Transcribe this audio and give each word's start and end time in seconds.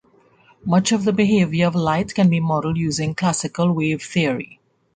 Much 0.65 0.91
of 0.91 1.03
the 1.05 1.13
behaviour 1.13 1.67
of 1.67 1.75
light 1.75 2.15
can 2.15 2.27
be 2.27 2.39
modelled 2.39 2.75
using 2.75 3.13
classical 3.13 3.71
wave 3.71 4.01
theory. 4.01 4.59